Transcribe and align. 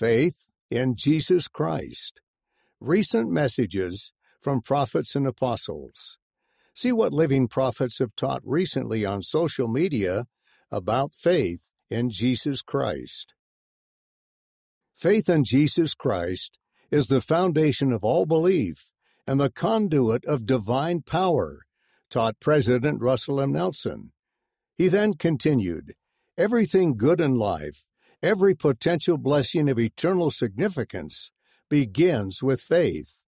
Faith 0.00 0.52
in 0.70 0.94
Jesus 0.96 1.46
Christ. 1.46 2.22
Recent 2.80 3.30
messages 3.30 4.14
from 4.40 4.62
prophets 4.62 5.14
and 5.14 5.26
apostles. 5.26 6.16
See 6.74 6.90
what 6.90 7.12
living 7.12 7.48
prophets 7.48 7.98
have 7.98 8.16
taught 8.16 8.40
recently 8.42 9.04
on 9.04 9.20
social 9.20 9.68
media 9.68 10.24
about 10.70 11.12
faith 11.12 11.74
in 11.90 12.08
Jesus 12.08 12.62
Christ. 12.62 13.34
Faith 14.96 15.28
in 15.28 15.44
Jesus 15.44 15.92
Christ 15.92 16.58
is 16.90 17.08
the 17.08 17.20
foundation 17.20 17.92
of 17.92 18.02
all 18.02 18.24
belief 18.24 18.92
and 19.26 19.38
the 19.38 19.50
conduit 19.50 20.24
of 20.24 20.46
divine 20.46 21.02
power, 21.02 21.58
taught 22.08 22.40
President 22.40 23.02
Russell 23.02 23.38
M. 23.38 23.52
Nelson. 23.52 24.12
He 24.78 24.88
then 24.88 25.12
continued 25.12 25.92
Everything 26.38 26.96
good 26.96 27.20
in 27.20 27.34
life, 27.34 27.84
every 28.22 28.54
potential 28.54 29.18
blessing 29.18 29.68
of 29.68 29.78
eternal 29.78 30.30
significance, 30.30 31.30
begins 31.68 32.42
with 32.42 32.60
faith. 32.60 33.22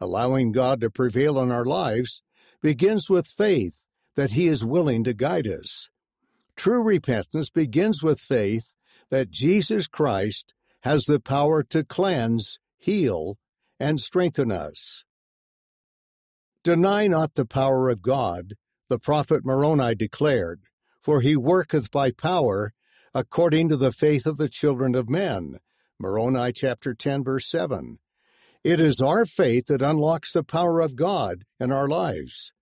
Allowing 0.00 0.52
God 0.52 0.80
to 0.80 0.90
prevail 0.90 1.40
in 1.40 1.50
our 1.50 1.64
lives 1.64 2.22
begins 2.60 3.08
with 3.08 3.26
faith 3.26 3.86
that 4.16 4.32
He 4.32 4.48
is 4.48 4.64
willing 4.64 5.04
to 5.04 5.14
guide 5.14 5.46
us. 5.46 5.88
True 6.56 6.82
repentance 6.82 7.50
begins 7.50 8.02
with 8.02 8.20
faith 8.20 8.74
that 9.10 9.30
Jesus 9.30 9.86
Christ 9.86 10.52
has 10.82 11.04
the 11.04 11.20
power 11.20 11.62
to 11.62 11.84
cleanse, 11.84 12.58
heal, 12.78 13.38
and 13.80 14.00
strengthen 14.00 14.50
us. 14.50 15.04
Deny 16.62 17.06
not 17.06 17.34
the 17.34 17.46
power 17.46 17.88
of 17.88 18.02
God, 18.02 18.54
the 18.88 18.98
prophet 18.98 19.44
Moroni 19.44 19.94
declared, 19.94 20.62
for 21.00 21.20
he 21.20 21.36
worketh 21.36 21.90
by 21.90 22.10
power 22.10 22.72
according 23.14 23.68
to 23.68 23.76
the 23.76 23.92
faith 23.92 24.26
of 24.26 24.38
the 24.38 24.48
children 24.48 24.96
of 24.96 25.08
men. 25.08 25.58
Moroni 26.00 26.52
chapter 26.52 26.94
10 26.94 27.22
verse 27.22 27.48
7. 27.48 27.98
It 28.64 28.80
is 28.80 29.00
our 29.00 29.24
faith 29.24 29.66
that 29.66 29.82
unlocks 29.82 30.32
the 30.32 30.42
power 30.42 30.80
of 30.80 30.96
God 30.96 31.44
in 31.60 31.70
our 31.70 31.86
lives. 31.86 32.52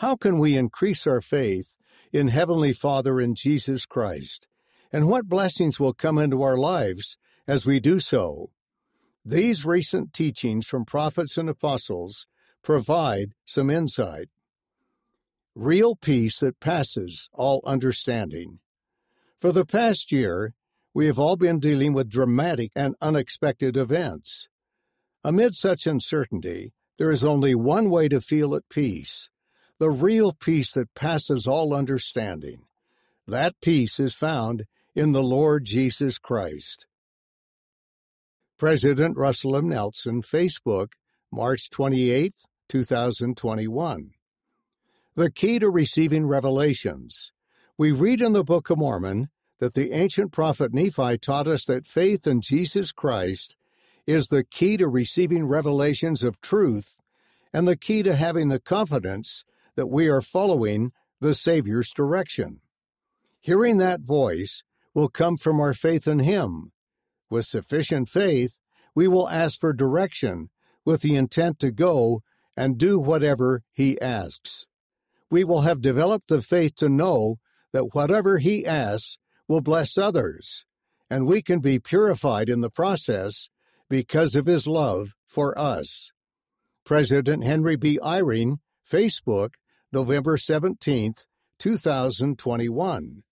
How 0.00 0.16
can 0.16 0.38
we 0.38 0.56
increase 0.56 1.06
our 1.06 1.22
faith 1.22 1.76
in 2.12 2.28
Heavenly 2.28 2.74
Father 2.74 3.20
in 3.20 3.34
Jesus 3.34 3.86
Christ? 3.86 4.46
And 4.92 5.08
what 5.08 5.28
blessings 5.28 5.80
will 5.80 5.94
come 5.94 6.18
into 6.18 6.42
our 6.42 6.58
lives 6.58 7.16
as 7.48 7.64
we 7.64 7.80
do 7.80 7.98
so? 7.98 8.50
These 9.24 9.64
recent 9.64 10.12
teachings 10.12 10.66
from 10.66 10.84
prophets 10.84 11.38
and 11.38 11.48
apostles 11.48 12.26
provide 12.62 13.32
some 13.44 13.70
insight. 13.70 14.28
Real 15.54 15.96
peace 15.96 16.40
that 16.40 16.60
passes 16.60 17.30
all 17.32 17.62
understanding. 17.64 18.58
For 19.40 19.52
the 19.52 19.64
past 19.64 20.10
year, 20.12 20.54
we 20.94 21.06
have 21.06 21.18
all 21.18 21.36
been 21.36 21.60
dealing 21.60 21.92
with 21.92 22.08
dramatic 22.08 22.72
and 22.74 22.94
unexpected 23.00 23.76
events. 23.76 24.48
Amid 25.22 25.54
such 25.54 25.86
uncertainty, 25.86 26.72
there 26.98 27.10
is 27.10 27.24
only 27.24 27.54
one 27.54 27.90
way 27.90 28.08
to 28.08 28.20
feel 28.20 28.54
at 28.54 28.68
peace 28.68 29.28
the 29.78 29.90
real 29.90 30.32
peace 30.32 30.72
that 30.72 30.94
passes 30.94 31.46
all 31.46 31.74
understanding. 31.74 32.62
That 33.26 33.60
peace 33.60 34.00
is 34.00 34.14
found 34.14 34.64
in 34.94 35.12
the 35.12 35.22
Lord 35.22 35.64
Jesus 35.64 36.18
Christ. 36.18 36.86
President 38.58 39.18
Russell 39.18 39.56
M. 39.56 39.68
Nelson, 39.68 40.22
Facebook, 40.22 40.92
March 41.30 41.68
28, 41.68 42.32
2021. 42.68 44.10
The 45.14 45.30
key 45.30 45.58
to 45.58 45.68
receiving 45.68 46.26
revelations. 46.26 47.32
We 47.78 47.92
read 47.92 48.22
in 48.22 48.32
the 48.32 48.42
Book 48.42 48.70
of 48.70 48.78
Mormon 48.78 49.28
that 49.58 49.74
the 49.74 49.92
ancient 49.92 50.32
prophet 50.32 50.72
Nephi 50.72 51.18
taught 51.18 51.46
us 51.46 51.66
that 51.66 51.86
faith 51.86 52.26
in 52.26 52.40
Jesus 52.40 52.90
Christ 52.90 53.54
is 54.06 54.28
the 54.28 54.44
key 54.44 54.78
to 54.78 54.88
receiving 54.88 55.44
revelations 55.44 56.24
of 56.24 56.40
truth 56.40 56.96
and 57.52 57.68
the 57.68 57.76
key 57.76 58.02
to 58.02 58.16
having 58.16 58.48
the 58.48 58.60
confidence 58.60 59.44
that 59.74 59.88
we 59.88 60.08
are 60.08 60.22
following 60.22 60.92
the 61.20 61.34
Savior's 61.34 61.92
direction. 61.92 62.60
Hearing 63.40 63.76
that 63.76 64.00
voice 64.00 64.62
will 64.94 65.08
come 65.08 65.36
from 65.36 65.60
our 65.60 65.74
faith 65.74 66.08
in 66.08 66.20
Him. 66.20 66.72
With 67.28 67.44
sufficient 67.44 68.08
faith, 68.08 68.58
we 68.94 69.06
will 69.06 69.28
ask 69.28 69.60
for 69.60 69.74
direction 69.74 70.48
with 70.86 71.02
the 71.02 71.14
intent 71.14 71.58
to 71.58 71.70
go 71.70 72.22
and 72.56 72.78
do 72.78 72.98
whatever 72.98 73.60
He 73.74 74.00
asks. 74.00 74.64
We 75.30 75.44
will 75.44 75.60
have 75.60 75.82
developed 75.82 76.28
the 76.28 76.40
faith 76.40 76.74
to 76.76 76.88
know 76.88 77.36
that 77.72 77.94
whatever 77.94 78.38
He 78.38 78.66
asks 78.66 79.18
will 79.48 79.60
bless 79.60 79.96
others, 79.98 80.64
and 81.10 81.26
we 81.26 81.42
can 81.42 81.60
be 81.60 81.78
purified 81.78 82.48
in 82.48 82.60
the 82.60 82.70
process 82.70 83.48
because 83.88 84.34
of 84.34 84.46
His 84.46 84.66
love 84.66 85.14
for 85.26 85.58
us. 85.58 86.10
President 86.84 87.44
Henry 87.44 87.76
B. 87.76 87.98
Eyring, 88.02 88.58
Facebook, 88.88 89.50
November 89.92 90.36
17, 90.36 91.14
2021. 91.58 93.22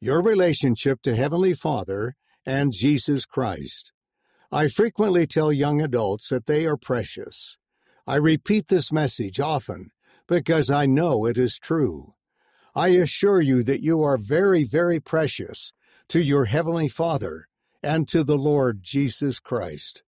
Your 0.00 0.22
relationship 0.22 1.02
to 1.02 1.16
Heavenly 1.16 1.54
Father 1.54 2.14
and 2.46 2.72
Jesus 2.72 3.26
Christ. 3.26 3.92
I 4.50 4.68
frequently 4.68 5.26
tell 5.26 5.52
young 5.52 5.82
adults 5.82 6.28
that 6.28 6.46
they 6.46 6.66
are 6.66 6.76
precious. 6.76 7.56
I 8.06 8.16
repeat 8.16 8.68
this 8.68 8.90
message 8.90 9.40
often 9.40 9.90
because 10.26 10.70
I 10.70 10.86
know 10.86 11.26
it 11.26 11.36
is 11.36 11.58
true. 11.58 12.14
I 12.78 12.90
assure 12.90 13.40
you 13.40 13.64
that 13.64 13.82
you 13.82 14.04
are 14.04 14.16
very, 14.16 14.62
very 14.62 15.00
precious 15.00 15.72
to 16.10 16.22
your 16.22 16.44
Heavenly 16.44 16.86
Father 16.86 17.48
and 17.82 18.06
to 18.06 18.22
the 18.22 18.38
Lord 18.38 18.84
Jesus 18.84 19.40
Christ. 19.40 20.04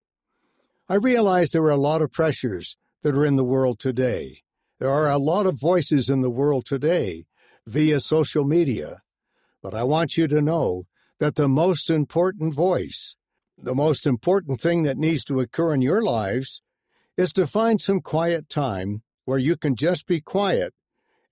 I 0.87 0.95
realize 0.95 1.51
there 1.51 1.63
are 1.63 1.69
a 1.69 1.75
lot 1.75 2.01
of 2.01 2.13
pressures 2.13 2.77
that 3.01 3.13
are 3.13 3.25
in 3.25 3.35
the 3.35 3.43
world 3.43 3.77
today. 3.77 4.43
There 4.79 4.89
are 4.89 5.11
a 5.11 5.17
lot 5.17 5.47
of 5.47 5.59
voices 5.59 6.09
in 6.09 6.21
the 6.21 6.29
world 6.29 6.65
today 6.65 7.25
via 7.67 7.99
social 7.99 8.45
media, 8.45 9.01
but 9.61 9.73
I 9.73 9.83
want 9.83 10.15
you 10.15 10.29
to 10.29 10.41
know 10.41 10.83
that 11.19 11.35
the 11.35 11.49
most 11.49 11.89
important 11.89 12.53
voice 12.53 13.17
the 13.57 13.75
most 13.75 14.07
important 14.07 14.61
thing 14.61 14.83
that 14.83 14.97
needs 14.97 15.25
to 15.25 15.41
occur 15.41 15.73
in 15.73 15.81
your 15.81 16.01
lives 16.01 16.61
is 17.17 17.33
to 17.33 17.45
find 17.45 17.81
some 17.81 17.99
quiet 17.99 18.47
time 18.47 19.03
where 19.25 19.37
you 19.37 19.57
can 19.57 19.75
just 19.75 20.07
be 20.07 20.21
quiet 20.21 20.73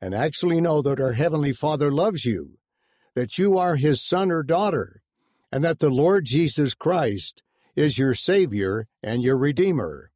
and 0.01 0.13
actually 0.13 0.61
know 0.61 0.81
that 0.81 0.99
our 0.99 1.13
Heavenly 1.13 1.51
Father 1.51 1.91
loves 1.91 2.25
you, 2.25 2.57
that 3.15 3.37
you 3.37 3.57
are 3.57 3.75
His 3.75 4.05
son 4.05 4.31
or 4.31 4.43
daughter, 4.43 5.01
and 5.51 5.63
that 5.63 5.79
the 5.79 5.89
Lord 5.89 6.25
Jesus 6.25 6.73
Christ 6.73 7.43
is 7.75 7.97
your 7.97 8.13
Savior 8.13 8.87
and 9.01 9.23
your 9.23 9.37
Redeemer. 9.37 10.11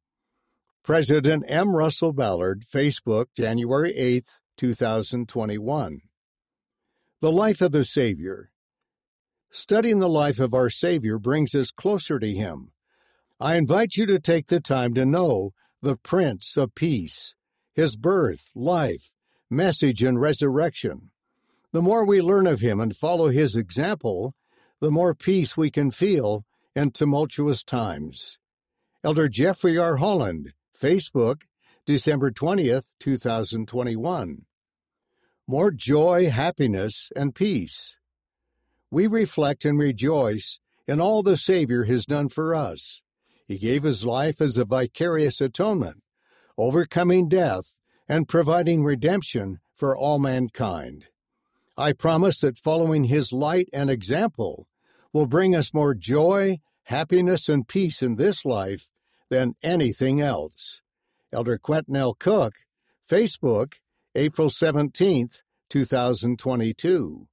President 0.82 1.44
M. 1.48 1.74
Russell 1.74 2.12
Ballard, 2.12 2.64
Facebook, 2.70 3.26
January 3.36 3.94
8, 3.96 4.24
2021. 4.58 6.00
The 7.20 7.32
Life 7.32 7.62
of 7.62 7.72
the 7.72 7.86
Savior. 7.86 8.50
Studying 9.50 9.98
the 9.98 10.10
life 10.10 10.40
of 10.40 10.52
our 10.52 10.68
Savior 10.68 11.18
brings 11.18 11.54
us 11.54 11.70
closer 11.70 12.18
to 12.18 12.30
Him. 12.30 12.72
I 13.40 13.56
invite 13.56 13.96
you 13.96 14.04
to 14.06 14.18
take 14.18 14.48
the 14.48 14.60
time 14.60 14.92
to 14.94 15.06
know 15.06 15.52
the 15.80 15.96
Prince 15.96 16.56
of 16.58 16.74
Peace, 16.74 17.34
His 17.72 17.96
birth, 17.96 18.52
life, 18.54 19.13
message, 19.54 20.02
and 20.02 20.20
resurrection. 20.20 21.10
The 21.72 21.82
more 21.82 22.04
we 22.04 22.20
learn 22.20 22.46
of 22.46 22.60
Him 22.60 22.80
and 22.80 22.94
follow 22.94 23.28
His 23.28 23.56
example, 23.56 24.34
the 24.80 24.90
more 24.90 25.14
peace 25.14 25.56
we 25.56 25.70
can 25.70 25.90
feel 25.90 26.44
in 26.74 26.90
tumultuous 26.90 27.62
times. 27.62 28.38
Elder 29.02 29.28
Jeffrey 29.28 29.78
R. 29.78 29.96
Holland, 29.96 30.52
Facebook, 30.78 31.42
December 31.86 32.30
20th, 32.30 32.90
2021. 33.00 34.44
More 35.46 35.70
joy, 35.70 36.30
happiness, 36.30 37.10
and 37.14 37.34
peace 37.34 37.96
we 38.94 39.08
reflect 39.08 39.64
and 39.64 39.76
rejoice 39.76 40.60
in 40.86 41.00
all 41.00 41.24
the 41.24 41.36
Savior 41.36 41.82
has 41.82 42.06
done 42.06 42.28
for 42.28 42.54
us. 42.54 43.02
He 43.44 43.58
gave 43.58 43.82
his 43.82 44.06
life 44.06 44.40
as 44.40 44.56
a 44.56 44.64
vicarious 44.64 45.40
atonement, 45.40 46.00
overcoming 46.56 47.28
death 47.28 47.73
and 48.08 48.28
providing 48.28 48.84
redemption 48.84 49.60
for 49.74 49.96
all 49.96 50.18
mankind. 50.18 51.06
I 51.76 51.92
promise 51.92 52.40
that 52.40 52.58
following 52.58 53.04
his 53.04 53.32
light 53.32 53.68
and 53.72 53.90
example 53.90 54.68
will 55.12 55.26
bring 55.26 55.54
us 55.54 55.74
more 55.74 55.94
joy, 55.94 56.60
happiness, 56.84 57.48
and 57.48 57.66
peace 57.66 58.02
in 58.02 58.16
this 58.16 58.44
life 58.44 58.90
than 59.30 59.56
anything 59.62 60.20
else. 60.20 60.82
Elder 61.32 61.58
Quentin 61.58 61.96
L. 61.96 62.14
Cook, 62.14 62.54
Facebook, 63.10 63.74
April 64.14 64.50
17, 64.50 65.28
2022. 65.68 67.26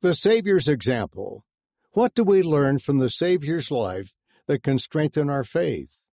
The 0.00 0.14
Savior's 0.14 0.68
example. 0.68 1.44
What 1.92 2.14
do 2.14 2.22
we 2.22 2.42
learn 2.42 2.78
from 2.78 2.98
the 2.98 3.10
Savior's 3.10 3.70
life 3.70 4.16
that 4.46 4.62
can 4.62 4.78
strengthen 4.78 5.28
our 5.28 5.44
faith? 5.44 6.08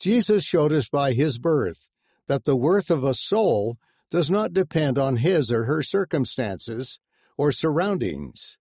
Jesus 0.00 0.44
showed 0.44 0.72
us 0.72 0.88
by 0.88 1.12
his 1.12 1.38
birth 1.38 1.88
that 2.26 2.44
the 2.44 2.56
worth 2.56 2.90
of 2.90 3.04
a 3.04 3.14
soul 3.14 3.78
does 4.10 4.30
not 4.30 4.52
depend 4.52 4.98
on 4.98 5.16
his 5.16 5.50
or 5.50 5.64
her 5.64 5.82
circumstances 5.82 6.98
or 7.36 7.50
surroundings. 7.50 8.58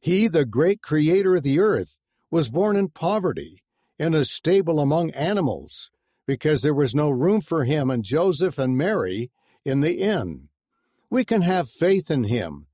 He, 0.00 0.28
the 0.28 0.44
great 0.44 0.82
creator 0.82 1.36
of 1.36 1.42
the 1.42 1.60
earth, 1.60 2.00
was 2.30 2.48
born 2.48 2.76
in 2.76 2.88
poverty 2.88 3.62
in 3.98 4.14
a 4.14 4.24
stable 4.24 4.80
among 4.80 5.10
animals 5.10 5.90
because 6.26 6.62
there 6.62 6.74
was 6.74 6.94
no 6.94 7.10
room 7.10 7.40
for 7.40 7.64
him 7.64 7.90
and 7.90 8.04
Joseph 8.04 8.58
and 8.58 8.76
Mary 8.76 9.30
in 9.64 9.80
the 9.80 9.98
inn. 10.00 10.48
We 11.10 11.24
can 11.24 11.42
have 11.42 11.68
faith 11.68 12.10
in 12.10 12.24
him, 12.24 12.66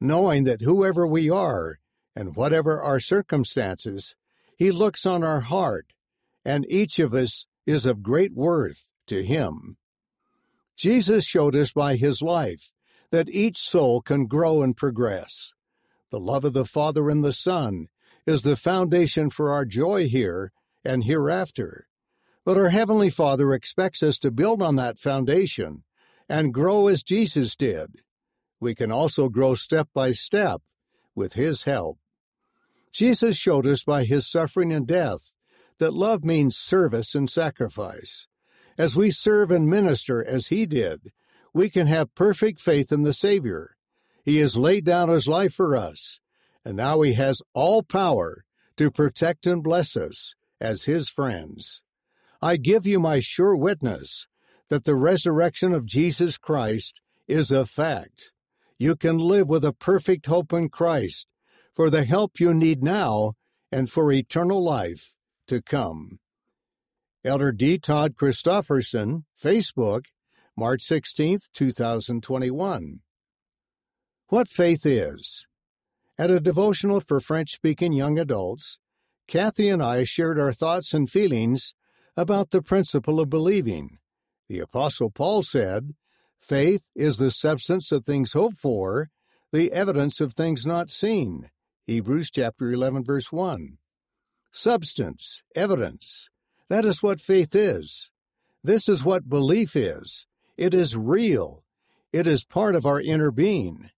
knowing 0.00 0.44
that 0.44 0.62
whoever 0.62 1.06
we 1.06 1.30
are 1.30 1.78
and 2.14 2.36
whatever 2.36 2.82
our 2.82 3.00
circumstances, 3.00 4.14
he 4.56 4.70
looks 4.70 5.06
on 5.06 5.24
our 5.24 5.40
heart, 5.40 5.92
and 6.44 6.66
each 6.68 6.98
of 6.98 7.14
us 7.14 7.46
is 7.66 7.86
of 7.86 8.02
great 8.02 8.34
worth 8.34 8.90
to 9.08 9.24
him. 9.24 9.76
Jesus 10.76 11.24
showed 11.24 11.56
us 11.56 11.72
by 11.72 11.96
his 11.96 12.22
life 12.22 12.72
that 13.10 13.28
each 13.28 13.58
soul 13.58 14.00
can 14.00 14.26
grow 14.26 14.62
and 14.62 14.76
progress. 14.76 15.52
The 16.10 16.20
love 16.20 16.44
of 16.44 16.52
the 16.52 16.64
Father 16.64 17.10
and 17.10 17.24
the 17.24 17.32
Son 17.32 17.88
is 18.26 18.42
the 18.42 18.56
foundation 18.56 19.30
for 19.30 19.50
our 19.50 19.64
joy 19.64 20.06
here 20.06 20.52
and 20.84 21.04
hereafter. 21.04 21.86
But 22.44 22.56
our 22.56 22.68
Heavenly 22.68 23.10
Father 23.10 23.52
expects 23.52 24.02
us 24.02 24.18
to 24.20 24.30
build 24.30 24.62
on 24.62 24.76
that 24.76 24.98
foundation 24.98 25.82
and 26.28 26.54
grow 26.54 26.86
as 26.88 27.02
Jesus 27.02 27.56
did. 27.56 27.96
We 28.60 28.74
can 28.74 28.92
also 28.92 29.28
grow 29.28 29.54
step 29.54 29.88
by 29.92 30.12
step 30.12 30.62
with 31.14 31.32
His 31.32 31.64
help. 31.64 31.98
Jesus 32.92 33.36
showed 33.36 33.66
us 33.66 33.82
by 33.82 34.04
His 34.04 34.30
suffering 34.30 34.72
and 34.72 34.86
death 34.86 35.34
that 35.78 35.92
love 35.92 36.24
means 36.24 36.56
service 36.56 37.14
and 37.14 37.28
sacrifice. 37.28 38.27
As 38.78 38.94
we 38.94 39.10
serve 39.10 39.50
and 39.50 39.68
minister 39.68 40.24
as 40.24 40.46
He 40.46 40.64
did, 40.64 41.10
we 41.52 41.68
can 41.68 41.88
have 41.88 42.14
perfect 42.14 42.60
faith 42.60 42.92
in 42.92 43.02
the 43.02 43.12
Savior. 43.12 43.76
He 44.24 44.36
has 44.36 44.56
laid 44.56 44.84
down 44.84 45.08
His 45.08 45.26
life 45.26 45.54
for 45.54 45.76
us, 45.76 46.20
and 46.64 46.76
now 46.76 47.00
He 47.00 47.14
has 47.14 47.42
all 47.54 47.82
power 47.82 48.44
to 48.76 48.92
protect 48.92 49.48
and 49.48 49.64
bless 49.64 49.96
us 49.96 50.34
as 50.60 50.84
His 50.84 51.08
friends. 51.08 51.82
I 52.40 52.56
give 52.56 52.86
you 52.86 53.00
my 53.00 53.18
sure 53.18 53.56
witness 53.56 54.28
that 54.68 54.84
the 54.84 54.94
resurrection 54.94 55.72
of 55.72 55.84
Jesus 55.84 56.38
Christ 56.38 57.00
is 57.26 57.50
a 57.50 57.66
fact. 57.66 58.32
You 58.78 58.94
can 58.94 59.18
live 59.18 59.48
with 59.48 59.64
a 59.64 59.72
perfect 59.72 60.26
hope 60.26 60.52
in 60.52 60.68
Christ 60.68 61.26
for 61.72 61.90
the 61.90 62.04
help 62.04 62.38
you 62.38 62.54
need 62.54 62.84
now 62.84 63.32
and 63.72 63.90
for 63.90 64.12
eternal 64.12 64.62
life 64.62 65.14
to 65.48 65.60
come. 65.60 66.20
Elder 67.24 67.50
D. 67.50 67.78
Todd 67.78 68.14
Christofferson, 68.14 69.24
Facebook, 69.36 70.04
March 70.56 70.82
16, 70.82 71.38
2021. 71.52 73.00
What 74.28 74.46
faith 74.46 74.86
is. 74.86 75.46
At 76.16 76.30
a 76.30 76.38
devotional 76.38 77.00
for 77.00 77.18
French 77.18 77.50
speaking 77.50 77.92
young 77.92 78.20
adults, 78.20 78.78
Kathy 79.26 79.68
and 79.68 79.82
I 79.82 80.04
shared 80.04 80.38
our 80.38 80.52
thoughts 80.52 80.94
and 80.94 81.10
feelings 81.10 81.74
about 82.16 82.50
the 82.50 82.62
principle 82.62 83.18
of 83.20 83.28
believing. 83.28 83.98
The 84.48 84.60
Apostle 84.60 85.10
Paul 85.10 85.42
said, 85.42 85.94
Faith 86.38 86.88
is 86.94 87.16
the 87.16 87.32
substance 87.32 87.90
of 87.90 88.04
things 88.04 88.32
hoped 88.32 88.58
for, 88.58 89.08
the 89.50 89.72
evidence 89.72 90.20
of 90.20 90.34
things 90.34 90.64
not 90.64 90.88
seen. 90.88 91.50
Hebrews 91.88 92.30
chapter 92.30 92.70
11 92.70 93.04
verse 93.04 93.32
1. 93.32 93.78
Substance, 94.52 95.42
evidence. 95.56 96.28
That 96.68 96.84
is 96.84 97.02
what 97.02 97.20
faith 97.20 97.54
is. 97.54 98.10
This 98.62 98.88
is 98.88 99.04
what 99.04 99.28
belief 99.28 99.74
is. 99.74 100.26
It 100.56 100.74
is 100.74 100.96
real. 100.96 101.64
It 102.12 102.26
is 102.26 102.44
part 102.44 102.74
of 102.74 102.84
our 102.84 103.00
inner 103.00 103.30
being. 103.30 103.90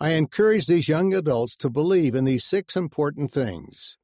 I 0.00 0.10
encourage 0.10 0.66
these 0.66 0.88
young 0.88 1.12
adults 1.12 1.56
to 1.56 1.68
believe 1.68 2.14
in 2.14 2.24
these 2.24 2.44
six 2.44 2.76
important 2.76 3.32
things. 3.32 3.96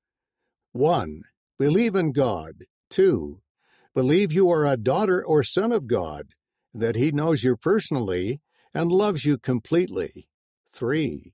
1. 0.73 1.23
Believe 1.59 1.95
in 1.95 2.11
God. 2.11 2.65
2. 2.91 3.41
Believe 3.95 4.33
you 4.33 4.51
are 4.51 4.67
a 4.67 4.77
daughter 4.77 5.25
or 5.25 5.45
son 5.45 5.71
of 5.71 5.87
God, 5.87 6.31
that 6.75 6.97
He 6.97 7.13
knows 7.13 7.45
you 7.45 7.57
personally 7.57 8.41
and 8.75 8.91
loves 8.91 9.25
you 9.25 9.39
completely. 9.39 10.27
3. 10.73 11.33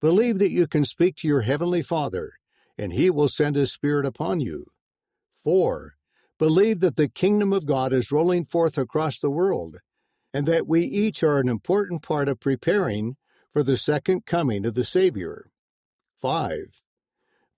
Believe 0.00 0.38
that 0.38 0.52
you 0.52 0.66
can 0.66 0.84
speak 0.84 1.16
to 1.16 1.28
your 1.28 1.42
Heavenly 1.42 1.82
Father, 1.82 2.32
and 2.78 2.94
He 2.94 3.10
will 3.10 3.28
send 3.28 3.56
His 3.56 3.72
Spirit 3.72 4.06
upon 4.06 4.40
you. 4.40 4.64
4. 5.44 5.97
Believe 6.38 6.80
that 6.80 6.96
the 6.96 7.08
kingdom 7.08 7.52
of 7.52 7.66
God 7.66 7.92
is 7.92 8.12
rolling 8.12 8.44
forth 8.44 8.78
across 8.78 9.18
the 9.18 9.30
world, 9.30 9.78
and 10.32 10.46
that 10.46 10.68
we 10.68 10.82
each 10.82 11.22
are 11.22 11.38
an 11.38 11.48
important 11.48 12.02
part 12.02 12.28
of 12.28 12.38
preparing 12.38 13.16
for 13.52 13.62
the 13.64 13.76
second 13.76 14.24
coming 14.24 14.64
of 14.64 14.74
the 14.74 14.84
Savior. 14.84 15.50
5. 16.20 16.80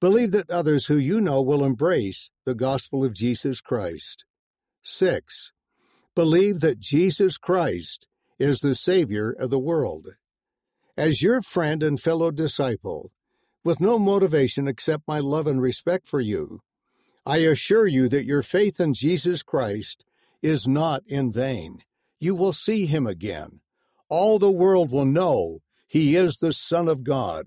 Believe 0.01 0.31
that 0.31 0.51
others 0.51 0.87
who 0.87 0.97
you 0.97 1.21
know 1.21 1.43
will 1.43 1.63
embrace 1.63 2.31
the 2.47 2.55
gospel 2.55 3.05
of 3.05 3.13
Jesus 3.13 3.61
Christ. 3.61 4.25
6. 4.83 5.53
Believe 6.15 6.61
that 6.61 6.81
Jesus 6.81 7.37
Christ 7.37 8.09
is 8.39 8.61
the 8.61 8.75
Savior 8.75 9.31
of 9.31 9.51
the 9.51 9.59
world. 9.59 10.09
As 10.97 11.23
your 11.23 11.43
friend 11.43 11.83
and 11.83 12.01
fellow 12.01 12.31
disciple, 12.31 13.13
with 13.63 13.79
no 13.79 13.99
motivation 13.99 14.67
except 14.67 15.07
my 15.07 15.19
love 15.19 15.47
and 15.47 15.61
respect 15.61 16.09
for 16.09 16.21
you, 16.21 16.61
I 17.27 17.39
assure 17.39 17.87
you 17.87 18.09
that 18.09 18.25
your 18.25 18.43
faith 18.43 18.81
in 18.81 18.95
Jesus 18.95 19.43
Christ 19.43 20.05
is 20.43 20.67
not 20.67 21.03
in 21.07 21.31
vain. 21.31 21.83
You 22.19 22.35
will 22.35 22.53
see 22.53 22.87
him 22.87 23.07
again. 23.07 23.61
All 24.09 24.39
the 24.39 24.51
world 24.51 24.91
will 24.91 25.05
know 25.05 25.61
he 25.87 26.17
is 26.17 26.37
the 26.37 26.53
Son 26.53 26.89
of 26.89 27.05
God. 27.05 27.47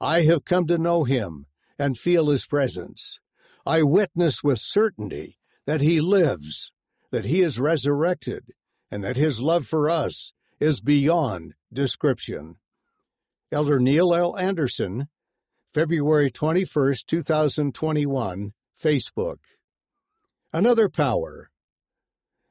I 0.00 0.22
have 0.22 0.44
come 0.44 0.66
to 0.66 0.78
know 0.78 1.04
him 1.04 1.46
and 1.78 1.96
feel 1.96 2.28
his 2.28 2.46
presence. 2.46 3.20
I 3.66 3.82
witness 3.82 4.42
with 4.42 4.58
certainty 4.58 5.38
that 5.66 5.80
he 5.80 6.00
lives, 6.00 6.72
that 7.10 7.24
he 7.24 7.42
is 7.42 7.60
resurrected, 7.60 8.52
and 8.90 9.04
that 9.04 9.16
his 9.16 9.40
love 9.40 9.66
for 9.66 9.88
us 9.88 10.32
is 10.58 10.80
beyond 10.80 11.54
description. 11.72 12.56
Elder 13.52 13.80
Neil 13.80 14.14
L. 14.14 14.36
Andersen, 14.36 15.08
February 15.72 16.30
21, 16.30 16.94
2021, 17.06 18.52
Facebook. 18.80 19.38
Another 20.52 20.88
power. 20.88 21.50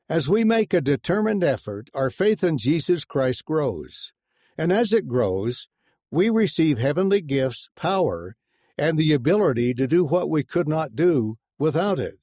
As 0.08 0.30
we 0.30 0.44
make 0.44 0.74
a 0.74 0.81
determined 0.81 1.44
effort, 1.44 1.90
our 1.94 2.10
faith 2.10 2.44
in 2.44 2.58
Jesus 2.58 3.04
Christ 3.04 3.46
grows. 3.46 4.14
And 4.58 4.72
as 4.72 4.94
it 4.94 5.08
grows, 5.08 5.68
we 6.12 6.30
receive 6.30 6.78
heavenly 6.78 7.22
gifts, 7.22 7.70
power, 7.76 8.36
and 8.78 8.98
the 8.98 9.14
ability 9.14 9.74
to 9.76 9.88
do 9.88 10.06
what 10.06 10.30
we 10.30 10.44
could 10.44 10.68
not 10.68 10.96
do 10.96 11.38
without 11.58 12.00
it. 12.00 12.15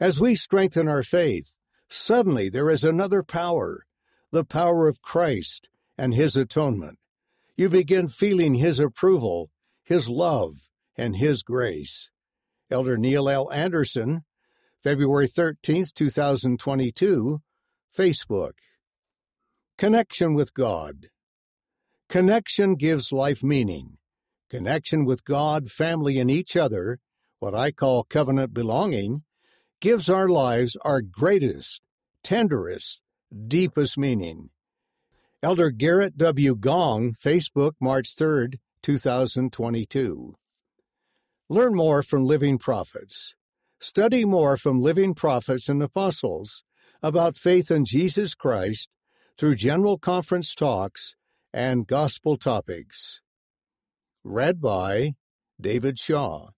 As 0.00 0.20
we 0.20 0.34
strengthen 0.34 0.88
our 0.88 1.02
faith, 1.02 1.56
suddenly 1.88 2.48
there 2.48 2.70
is 2.70 2.82
another 2.82 3.22
power, 3.22 3.84
the 4.30 4.44
power 4.44 4.88
of 4.88 5.02
Christ 5.02 5.68
and 5.96 6.14
His 6.14 6.36
atonement. 6.36 6.98
You 7.56 7.68
begin 7.68 8.08
feeling 8.08 8.54
His 8.54 8.80
approval, 8.80 9.50
His 9.84 10.08
love, 10.08 10.68
and 10.96 11.16
His 11.16 11.42
grace. 11.42 12.10
Elder 12.70 12.96
Neil 12.96 13.28
L. 13.28 13.50
Andersen, 13.52 14.24
February 14.82 15.26
13, 15.26 15.86
2022, 15.94 17.40
Facebook. 17.96 18.52
Connection 19.76 20.34
with 20.34 20.54
God. 20.54 21.06
Connection 22.08 22.74
gives 22.74 23.12
life 23.12 23.42
meaning. 23.42 23.98
Connection 24.50 25.04
with 25.04 25.24
God, 25.24 25.68
family, 25.68 26.18
and 26.18 26.30
each 26.30 26.56
other, 26.56 26.98
what 27.38 27.54
I 27.54 27.70
call 27.72 28.04
covenant 28.04 28.54
belonging, 28.54 29.22
gives 29.80 30.08
our 30.08 30.28
lives 30.28 30.76
our 30.84 31.02
greatest, 31.02 31.80
tenderest, 32.22 33.00
deepest 33.48 33.98
meaning. 33.98 34.50
Elder 35.42 35.70
Gerrit 35.70 36.16
W. 36.16 36.56
Gong, 36.56 37.12
Facebook, 37.12 37.72
March 37.80 38.14
3, 38.16 38.60
2022. 38.82 40.34
Learn 41.54 41.76
more 41.76 42.02
from 42.02 42.24
living 42.24 42.58
prophets. 42.58 43.36
Study 43.78 44.24
more 44.24 44.56
from 44.56 44.80
living 44.80 45.14
prophets 45.14 45.68
and 45.68 45.80
apostles 45.80 46.64
about 47.00 47.36
faith 47.36 47.70
in 47.70 47.84
Jesus 47.84 48.34
Christ 48.34 48.88
through 49.38 49.54
general 49.54 49.96
conference 49.96 50.52
talks 50.52 51.14
and 51.52 51.86
gospel 51.86 52.36
topics. 52.36 53.20
Read 54.24 54.60
by 54.60 55.12
David 55.60 55.96
Shaw. 55.96 56.48